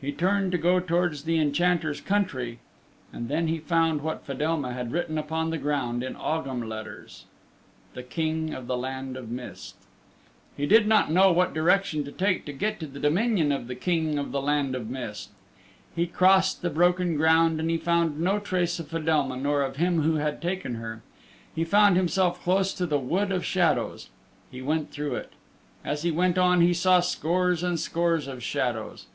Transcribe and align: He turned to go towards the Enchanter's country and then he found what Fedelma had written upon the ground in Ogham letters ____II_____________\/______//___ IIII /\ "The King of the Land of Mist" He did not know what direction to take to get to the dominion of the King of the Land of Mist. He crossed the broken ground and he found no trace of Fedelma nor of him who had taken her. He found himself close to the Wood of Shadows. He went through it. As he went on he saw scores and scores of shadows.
He 0.00 0.10
turned 0.10 0.50
to 0.50 0.58
go 0.58 0.80
towards 0.80 1.22
the 1.22 1.38
Enchanter's 1.38 2.00
country 2.00 2.58
and 3.12 3.28
then 3.28 3.46
he 3.46 3.60
found 3.60 4.00
what 4.02 4.26
Fedelma 4.26 4.72
had 4.72 4.90
written 4.90 5.16
upon 5.16 5.50
the 5.50 5.56
ground 5.56 6.02
in 6.02 6.16
Ogham 6.16 6.68
letters 6.68 7.26
____II_____________\/______//___ 7.94 7.94
IIII 7.94 7.94
/\ 7.94 7.94
"The 7.94 8.02
King 8.02 8.54
of 8.54 8.66
the 8.66 8.76
Land 8.76 9.16
of 9.16 9.30
Mist" 9.30 9.76
He 10.56 10.66
did 10.66 10.88
not 10.88 11.12
know 11.12 11.30
what 11.30 11.54
direction 11.54 12.02
to 12.02 12.10
take 12.10 12.44
to 12.46 12.52
get 12.52 12.80
to 12.80 12.88
the 12.88 12.98
dominion 12.98 13.52
of 13.52 13.68
the 13.68 13.76
King 13.76 14.18
of 14.18 14.32
the 14.32 14.42
Land 14.42 14.74
of 14.74 14.90
Mist. 14.90 15.30
He 15.94 16.08
crossed 16.08 16.60
the 16.60 16.70
broken 16.70 17.16
ground 17.16 17.60
and 17.60 17.70
he 17.70 17.78
found 17.78 18.18
no 18.18 18.40
trace 18.40 18.80
of 18.80 18.88
Fedelma 18.88 19.36
nor 19.36 19.62
of 19.62 19.76
him 19.76 20.02
who 20.02 20.16
had 20.16 20.42
taken 20.42 20.74
her. 20.74 21.02
He 21.54 21.62
found 21.62 21.96
himself 21.96 22.42
close 22.42 22.74
to 22.74 22.86
the 22.86 22.98
Wood 22.98 23.30
of 23.30 23.44
Shadows. 23.44 24.08
He 24.50 24.60
went 24.60 24.90
through 24.90 25.14
it. 25.14 25.34
As 25.84 26.02
he 26.02 26.10
went 26.10 26.36
on 26.36 26.62
he 26.62 26.74
saw 26.74 26.98
scores 26.98 27.62
and 27.62 27.78
scores 27.78 28.26
of 28.26 28.42
shadows. 28.42 29.06